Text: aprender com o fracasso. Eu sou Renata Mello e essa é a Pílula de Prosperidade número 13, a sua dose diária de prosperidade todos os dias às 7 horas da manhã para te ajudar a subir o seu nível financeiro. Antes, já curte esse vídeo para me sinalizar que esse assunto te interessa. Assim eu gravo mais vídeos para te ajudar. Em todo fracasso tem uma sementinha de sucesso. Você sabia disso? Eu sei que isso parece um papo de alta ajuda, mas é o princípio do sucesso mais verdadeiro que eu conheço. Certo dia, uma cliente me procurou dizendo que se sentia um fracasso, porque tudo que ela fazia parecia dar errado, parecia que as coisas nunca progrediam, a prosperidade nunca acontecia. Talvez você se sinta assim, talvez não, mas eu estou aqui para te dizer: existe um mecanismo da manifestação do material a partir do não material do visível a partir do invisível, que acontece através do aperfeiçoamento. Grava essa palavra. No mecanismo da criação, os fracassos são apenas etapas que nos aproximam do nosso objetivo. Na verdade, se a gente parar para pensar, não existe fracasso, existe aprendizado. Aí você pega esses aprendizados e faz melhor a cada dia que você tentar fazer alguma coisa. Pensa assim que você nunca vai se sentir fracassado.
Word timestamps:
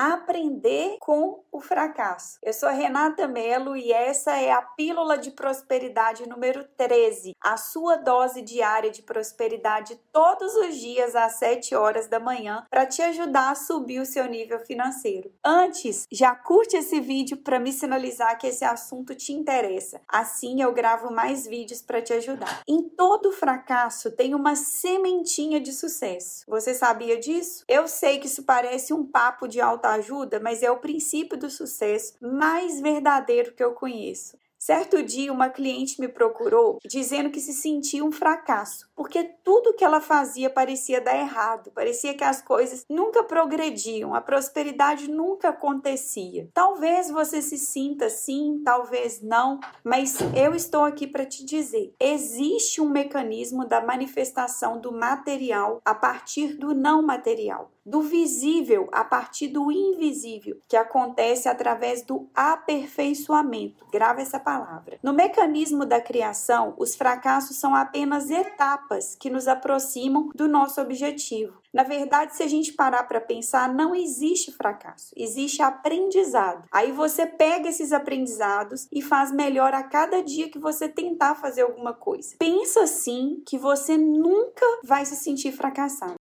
aprender 0.00 0.96
com 0.98 1.44
o 1.52 1.60
fracasso. 1.60 2.38
Eu 2.42 2.54
sou 2.54 2.70
Renata 2.70 3.28
Mello 3.28 3.76
e 3.76 3.92
essa 3.92 4.34
é 4.34 4.50
a 4.50 4.62
Pílula 4.62 5.18
de 5.18 5.30
Prosperidade 5.30 6.26
número 6.26 6.64
13, 6.74 7.36
a 7.38 7.58
sua 7.58 7.96
dose 7.96 8.40
diária 8.40 8.90
de 8.90 9.02
prosperidade 9.02 10.00
todos 10.10 10.54
os 10.54 10.76
dias 10.76 11.14
às 11.14 11.32
7 11.34 11.74
horas 11.74 12.08
da 12.08 12.18
manhã 12.18 12.64
para 12.70 12.86
te 12.86 13.02
ajudar 13.02 13.50
a 13.50 13.54
subir 13.54 14.00
o 14.00 14.06
seu 14.06 14.24
nível 14.24 14.58
financeiro. 14.60 15.30
Antes, 15.44 16.06
já 16.10 16.34
curte 16.34 16.78
esse 16.78 16.98
vídeo 16.98 17.36
para 17.36 17.60
me 17.60 17.70
sinalizar 17.70 18.38
que 18.38 18.46
esse 18.46 18.64
assunto 18.64 19.14
te 19.14 19.34
interessa. 19.34 20.00
Assim 20.08 20.62
eu 20.62 20.72
gravo 20.72 21.12
mais 21.12 21.46
vídeos 21.46 21.82
para 21.82 22.00
te 22.00 22.14
ajudar. 22.14 22.62
Em 22.66 22.88
todo 22.88 23.32
fracasso 23.32 24.10
tem 24.12 24.34
uma 24.34 24.54
sementinha 24.54 25.60
de 25.60 25.74
sucesso. 25.74 26.46
Você 26.48 26.72
sabia 26.72 27.18
disso? 27.20 27.64
Eu 27.68 27.86
sei 27.86 28.18
que 28.18 28.28
isso 28.28 28.44
parece 28.44 28.94
um 28.94 29.04
papo 29.04 29.46
de 29.46 29.60
alta 29.60 29.89
ajuda, 29.94 30.40
mas 30.40 30.62
é 30.62 30.70
o 30.70 30.78
princípio 30.78 31.38
do 31.38 31.50
sucesso 31.50 32.14
mais 32.20 32.80
verdadeiro 32.80 33.52
que 33.52 33.62
eu 33.62 33.72
conheço. 33.72 34.36
Certo 34.62 35.02
dia, 35.02 35.32
uma 35.32 35.48
cliente 35.48 35.98
me 35.98 36.06
procurou 36.06 36.78
dizendo 36.84 37.30
que 37.30 37.40
se 37.40 37.54
sentia 37.54 38.04
um 38.04 38.12
fracasso, 38.12 38.90
porque 38.94 39.24
tudo 39.42 39.72
que 39.72 39.82
ela 39.82 40.02
fazia 40.02 40.50
parecia 40.50 41.00
dar 41.00 41.16
errado, 41.16 41.70
parecia 41.70 42.12
que 42.12 42.22
as 42.22 42.42
coisas 42.42 42.84
nunca 42.86 43.24
progrediam, 43.24 44.14
a 44.14 44.20
prosperidade 44.20 45.10
nunca 45.10 45.48
acontecia. 45.48 46.46
Talvez 46.52 47.10
você 47.10 47.40
se 47.40 47.56
sinta 47.56 48.04
assim, 48.04 48.60
talvez 48.62 49.22
não, 49.22 49.58
mas 49.82 50.18
eu 50.36 50.54
estou 50.54 50.84
aqui 50.84 51.06
para 51.06 51.24
te 51.24 51.42
dizer: 51.42 51.94
existe 51.98 52.82
um 52.82 52.90
mecanismo 52.90 53.64
da 53.64 53.80
manifestação 53.80 54.78
do 54.78 54.92
material 54.92 55.80
a 55.86 55.94
partir 55.94 56.58
do 56.58 56.74
não 56.74 57.00
material 57.00 57.70
do 57.90 58.02
visível 58.02 58.88
a 58.92 59.02
partir 59.02 59.48
do 59.48 59.70
invisível, 59.72 60.56
que 60.68 60.76
acontece 60.76 61.48
através 61.48 62.02
do 62.02 62.30
aperfeiçoamento. 62.34 63.84
Grava 63.92 64.20
essa 64.20 64.38
palavra. 64.38 64.98
No 65.02 65.12
mecanismo 65.12 65.84
da 65.84 66.00
criação, 66.00 66.74
os 66.78 66.94
fracassos 66.94 67.56
são 67.56 67.74
apenas 67.74 68.30
etapas 68.30 69.16
que 69.16 69.28
nos 69.28 69.48
aproximam 69.48 70.30
do 70.36 70.46
nosso 70.46 70.80
objetivo. 70.80 71.60
Na 71.72 71.84
verdade, 71.84 72.34
se 72.34 72.42
a 72.42 72.48
gente 72.48 72.72
parar 72.72 73.04
para 73.04 73.20
pensar, 73.20 73.72
não 73.72 73.94
existe 73.94 74.50
fracasso, 74.50 75.12
existe 75.16 75.62
aprendizado. 75.62 76.64
Aí 76.70 76.90
você 76.90 77.26
pega 77.26 77.68
esses 77.68 77.92
aprendizados 77.92 78.88
e 78.92 79.00
faz 79.00 79.30
melhor 79.30 79.72
a 79.72 79.84
cada 79.84 80.20
dia 80.22 80.48
que 80.48 80.58
você 80.58 80.88
tentar 80.88 81.36
fazer 81.36 81.62
alguma 81.62 81.92
coisa. 81.92 82.34
Pensa 82.38 82.82
assim 82.82 83.42
que 83.46 83.56
você 83.56 83.96
nunca 83.96 84.66
vai 84.84 85.04
se 85.06 85.14
sentir 85.14 85.52
fracassado. 85.52 86.16